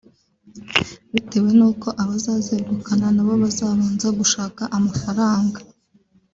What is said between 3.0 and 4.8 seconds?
nabo bazabanza gushaka